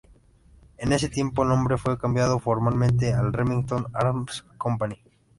En 0.79 0.93
ese 0.93 1.09
tiempo 1.09 1.43
el 1.43 1.49
nombre 1.49 1.77
fue 1.77 1.99
cambiado 1.99 2.39
formalmente 2.39 3.13
a 3.13 3.21
Remington 3.21 3.85
Arms 3.93 4.43
Company. 4.57 4.99